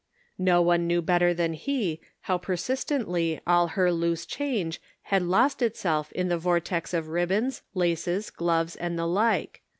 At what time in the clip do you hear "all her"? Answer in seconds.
3.45-3.91